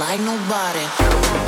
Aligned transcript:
like 0.00 0.18
nobody. 0.22 1.39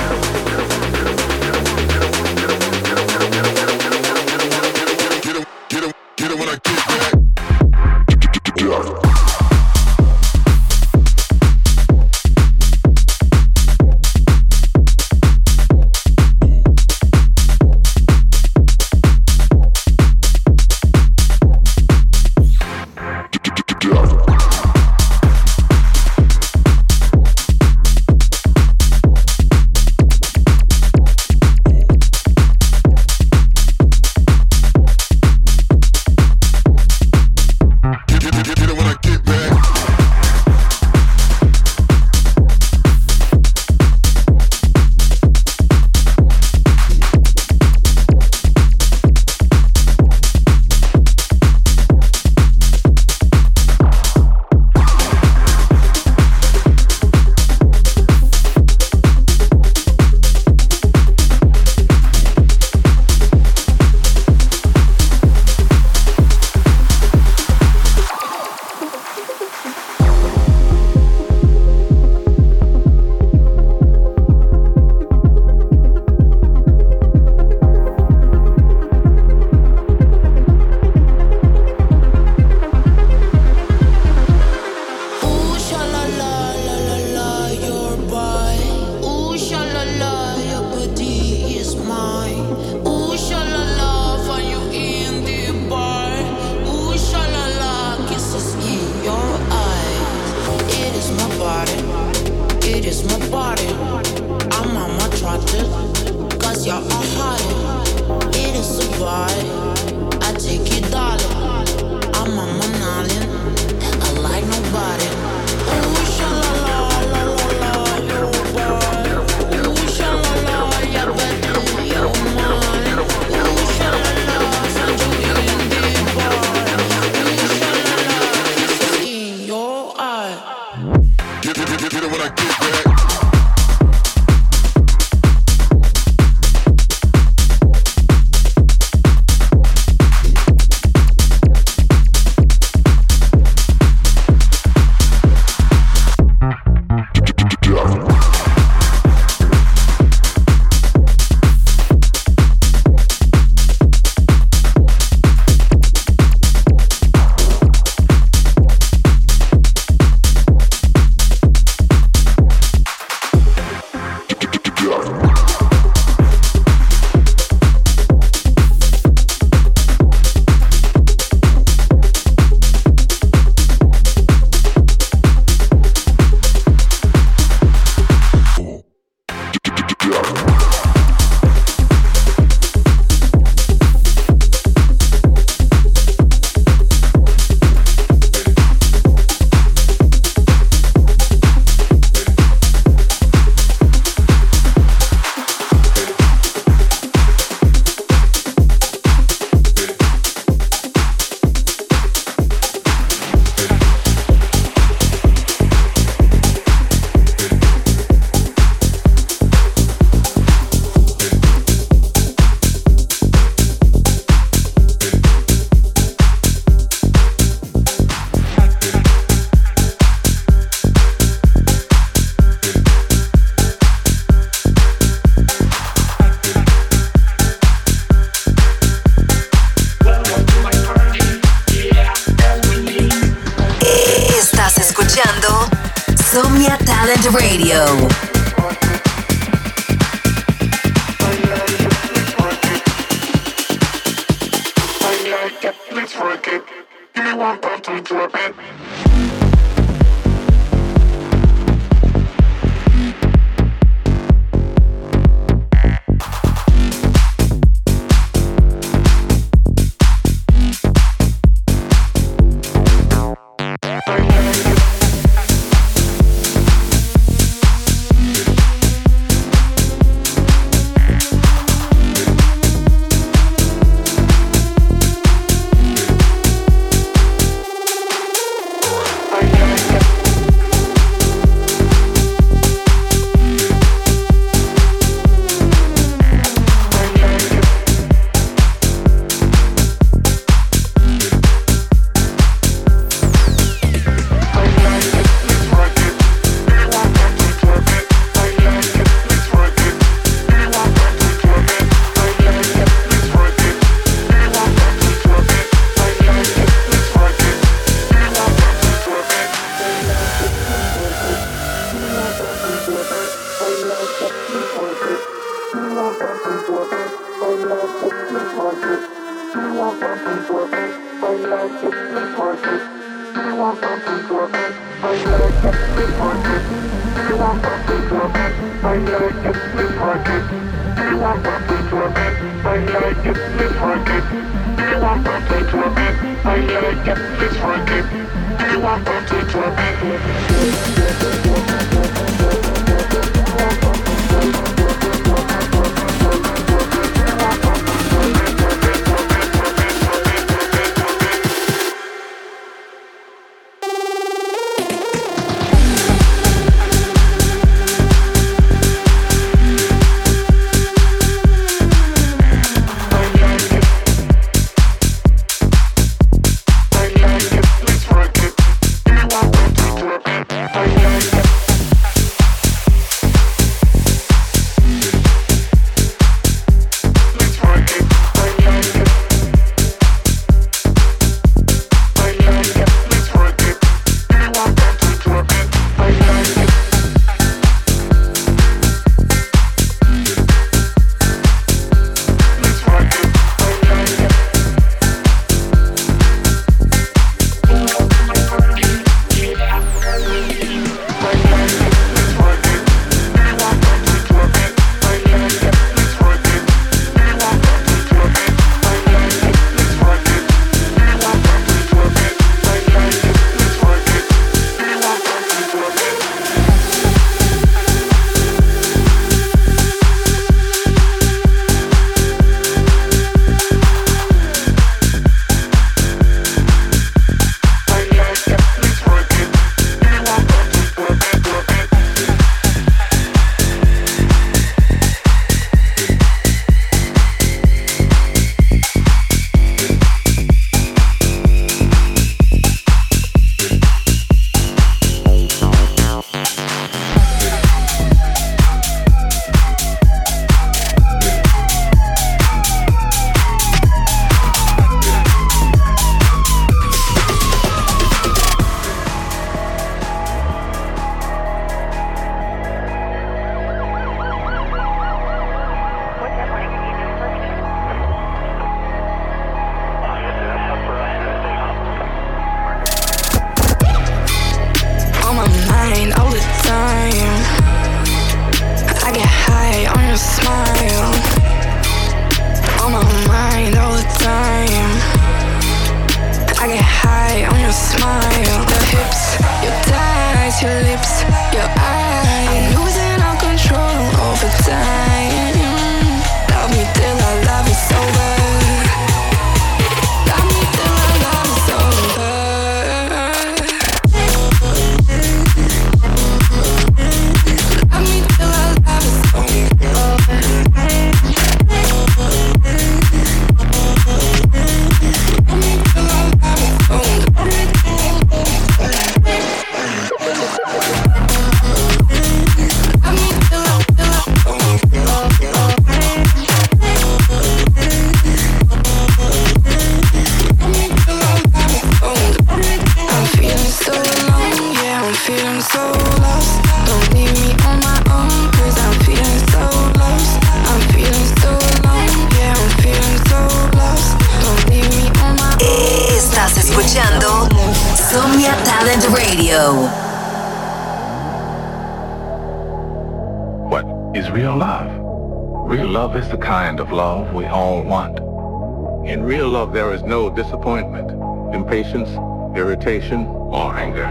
Irritation, 562.54 563.26
or 563.26 563.74
anger. 563.76 564.06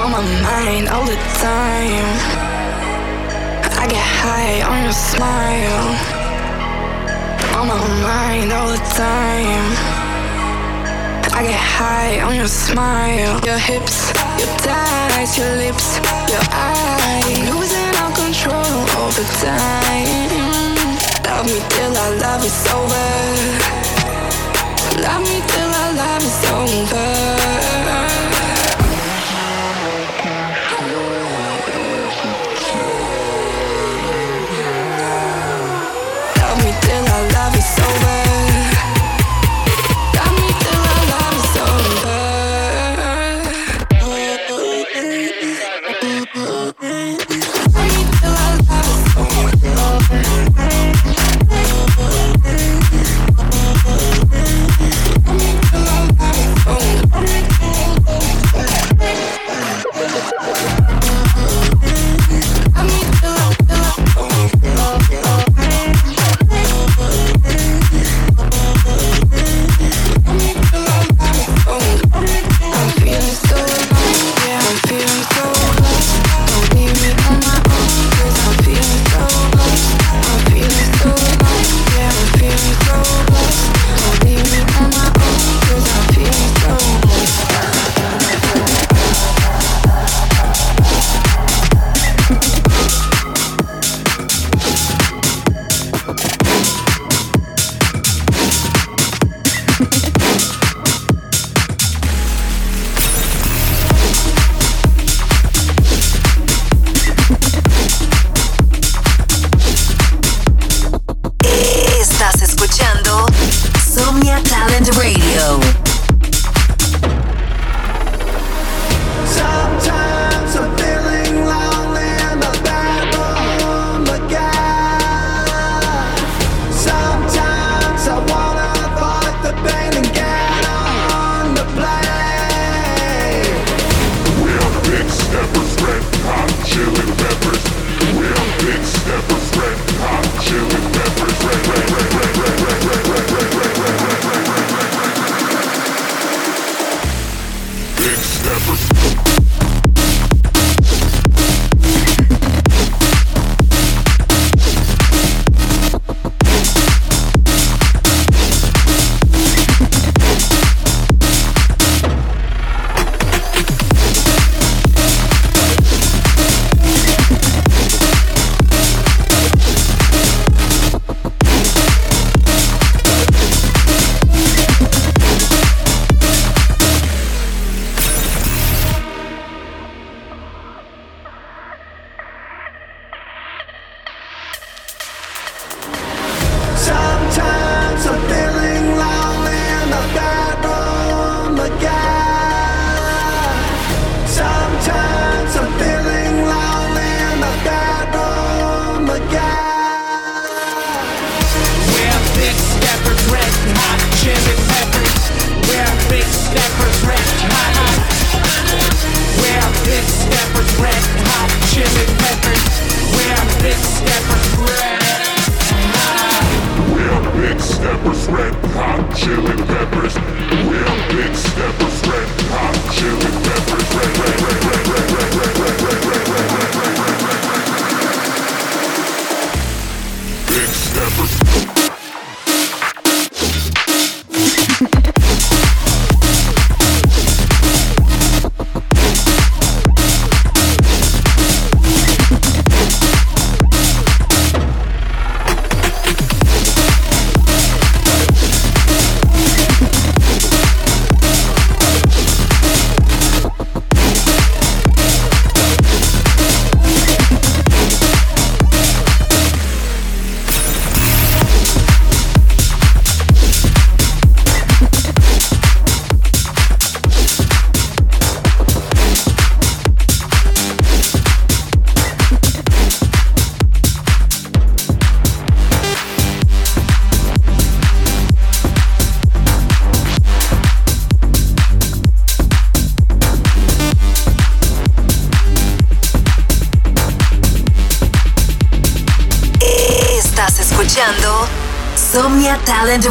On 0.00 0.10
my 0.10 0.22
mind 0.42 0.88
all 0.88 1.04
the 1.04 1.16
time. 1.44 2.08
I 3.82 3.86
get 3.88 4.06
high 4.24 4.62
on 4.62 4.84
your 4.84 4.92
smile. 4.92 5.88
On 7.58 7.68
my 7.68 7.78
mind 8.02 8.52
all 8.52 8.68
the 8.68 8.82
time. 8.96 9.66
I 11.36 11.42
get 11.42 11.60
high 11.60 12.20
on 12.22 12.34
your 12.34 12.48
smile. 12.48 13.40
Your 13.44 13.58
hips, 13.58 14.08
your 14.40 14.48
thighs, 14.64 15.36
your 15.36 15.52
lips, 15.56 15.98
your 16.32 16.44
eyes. 16.50 17.38
Losing 17.52 17.92
all 18.00 18.12
control 18.16 18.76
all 18.96 19.12
the 19.12 19.26
time. 19.44 20.56
Love 21.24 21.46
me 21.46 21.60
till 21.68 21.94
our 21.96 22.12
love 22.16 22.44
is 22.44 22.66
over. 22.72 23.06
Love 25.02 25.22
me 25.28 25.42
till 25.52 25.75
love 25.94 26.22
is 26.22 26.50
over. 26.50 27.75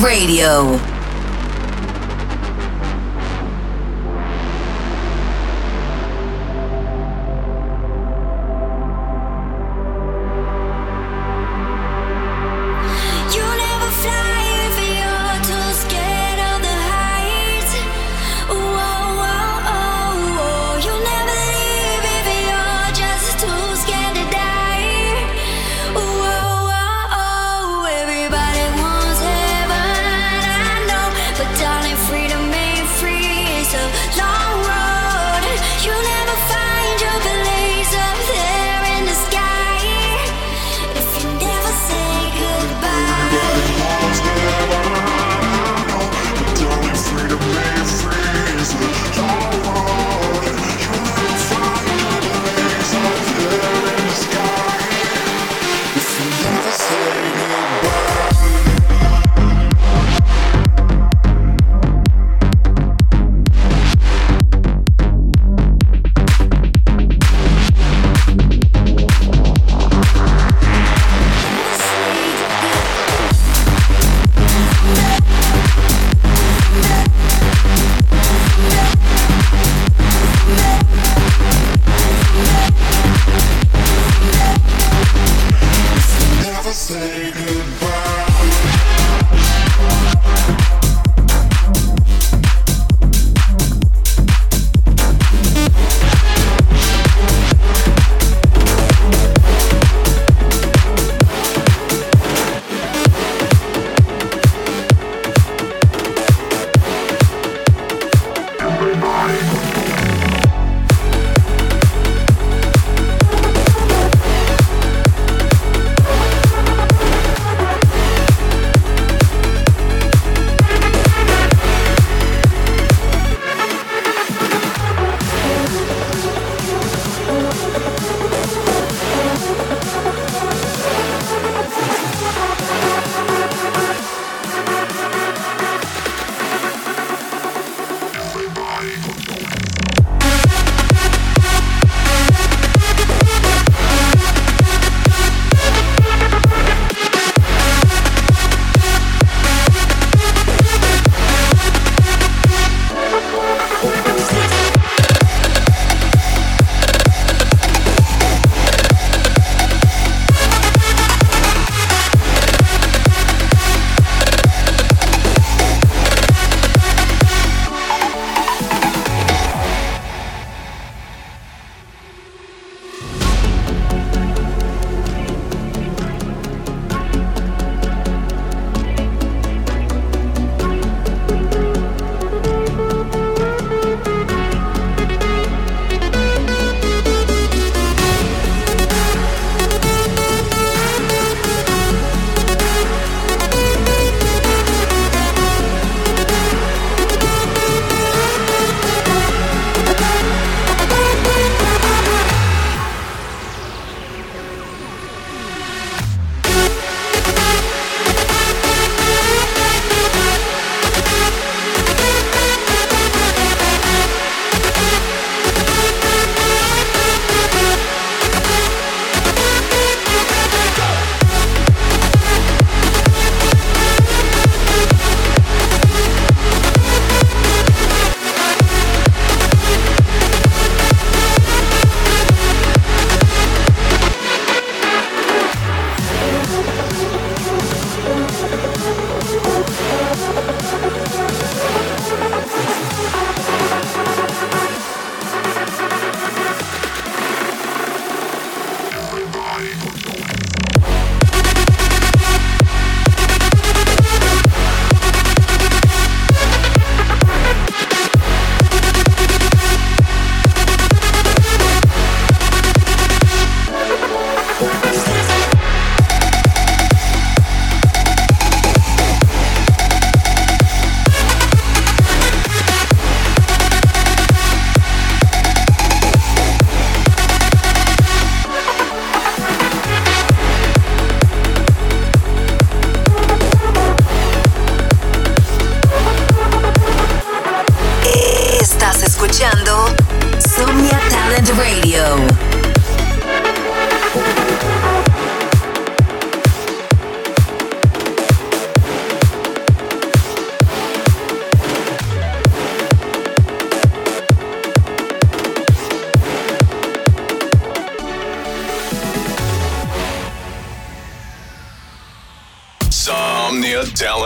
Radio. 0.05 0.84